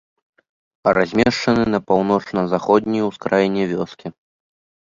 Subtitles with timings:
[0.97, 4.07] Размешчаны на паўночна-заходняй ускраіне вёскі.